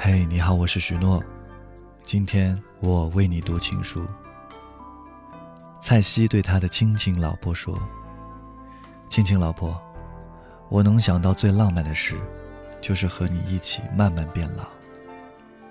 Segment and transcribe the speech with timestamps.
[0.00, 1.20] 嘿，你好，我是许诺。
[2.04, 4.06] 今天我为你读情书。
[5.82, 7.76] 蔡西对他的亲亲老婆说
[9.10, 9.76] ：“亲亲老婆，
[10.68, 12.16] 我能想到最浪漫的事，
[12.80, 14.68] 就是和你一起慢慢变老，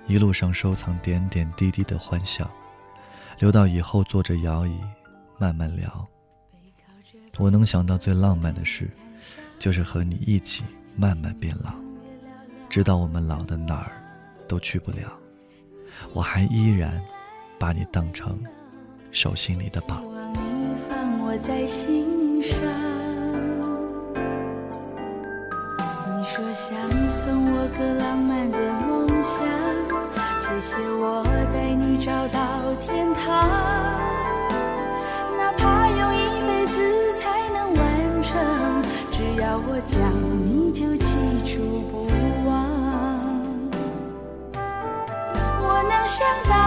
[0.07, 2.51] 一路上收藏点点滴滴的欢笑，
[3.39, 4.77] 留到以后坐着摇椅
[5.39, 6.05] 慢慢聊。
[7.37, 8.89] 我能想到最浪漫的事，
[9.57, 10.65] 就是和你一起
[10.97, 11.71] 慢慢变老，
[12.67, 13.93] 直到我们老的哪儿。”
[14.47, 15.11] 都去不了，
[16.13, 17.01] 我还依然
[17.59, 18.39] 把你当成
[19.11, 20.01] 手心里的宝。
[26.09, 26.75] 你说想
[27.09, 29.45] 送我个浪漫的梦想，
[30.39, 31.23] 谢谢我
[31.53, 33.23] 带你找到天堂，
[35.37, 36.73] 哪怕用一辈子
[37.19, 39.97] 才能完成，只要我讲，
[46.17, 46.66] 想到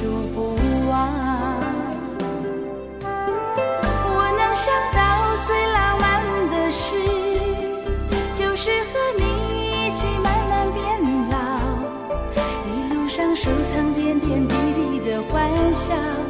[0.00, 0.56] 说不
[0.88, 0.96] 完。
[4.06, 4.98] 我能想到
[5.46, 6.08] 最浪漫
[6.48, 6.96] 的事
[8.34, 9.22] 就是和你
[9.88, 10.80] 一起慢慢变
[11.28, 11.36] 老
[12.66, 16.29] 一路上收藏点点滴滴的欢笑。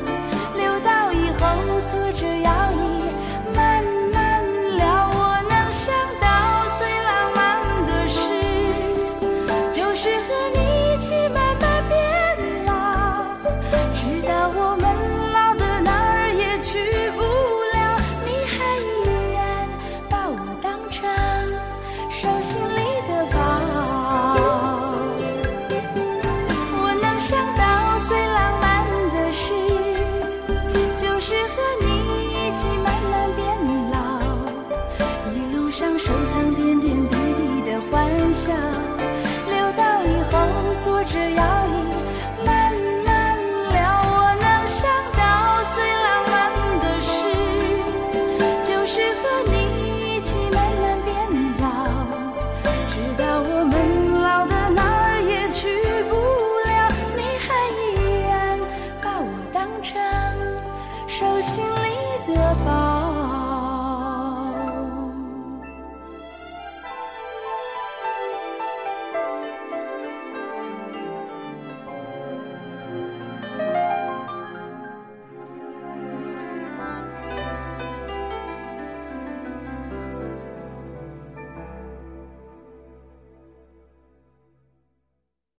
[61.50, 62.89] 心里的宝